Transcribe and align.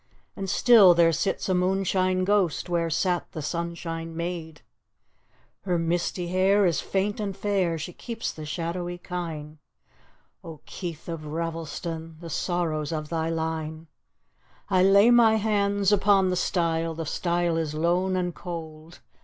And 0.35 0.49
still 0.49 0.95
there 0.95 1.11
sits 1.11 1.47
a 1.47 1.53
moonshine 1.53 2.23
ghost 2.23 2.67
Where 2.67 2.89
sat 2.89 3.31
the 3.33 3.39
sun^ne 3.39 4.13
maid. 4.15 4.55
D,gt,, 4.55 4.55
erihyGOOgle 4.55 4.55
The 4.55 4.59
Fetch 4.63 5.41
Her 5.65 5.77
misty 5.77 6.27
hair 6.29 6.65
is 6.65 6.81
faint 6.81 7.19
and 7.19 7.37
fair, 7.37 7.77
She 7.77 7.93
keeps 7.93 8.31
the 8.33 8.43
shadowy 8.47 8.97
kine; 8.97 9.59
Oh, 10.43 10.61
Keith 10.65 11.07
of 11.07 11.27
Ravelston, 11.27 12.19
The 12.19 12.31
sorrows 12.31 12.91
of 12.91 13.09
thy 13.09 13.29
linel 13.29 13.85
I 14.71 14.81
lay 14.81 15.11
my 15.11 15.35
hands 15.35 15.91
upon 15.91 16.31
the 16.31 16.35
stile, 16.35 16.95
The 16.95 17.05
stile 17.05 17.55
is 17.57 17.75
lone 17.75 18.15
and 18.15 18.33
cold. 18.33 19.01